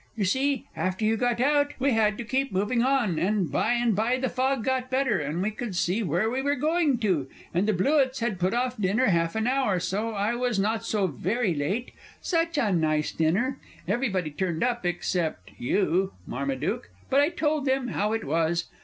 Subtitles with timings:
[0.15, 3.95] You see, after you got out, we had to keep moving on, and by and
[3.95, 7.67] by the fog got better, and we could see where we were going to, and
[7.67, 11.53] the Blewitts had put off dinner half an hour, so I was not so very
[11.53, 11.91] late.
[12.19, 13.59] Such a nice dinner!
[13.87, 18.65] Everybody turned up except you, Marmaduke but I told them how it was.